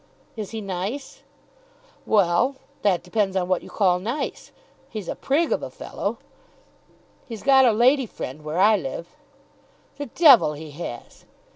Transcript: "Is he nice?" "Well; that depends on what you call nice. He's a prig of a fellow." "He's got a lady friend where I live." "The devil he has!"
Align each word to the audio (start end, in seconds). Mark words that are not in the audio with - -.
"Is 0.35 0.49
he 0.49 0.61
nice?" 0.61 1.21
"Well; 2.07 2.55
that 2.81 3.03
depends 3.03 3.35
on 3.35 3.47
what 3.47 3.61
you 3.61 3.69
call 3.69 3.99
nice. 3.99 4.51
He's 4.89 5.07
a 5.07 5.13
prig 5.15 5.51
of 5.51 5.61
a 5.61 5.69
fellow." 5.69 6.17
"He's 7.27 7.43
got 7.43 7.65
a 7.65 7.71
lady 7.71 8.07
friend 8.07 8.43
where 8.43 8.57
I 8.57 8.77
live." 8.77 9.09
"The 9.97 10.07
devil 10.07 10.53
he 10.53 10.71
has!" 10.71 11.25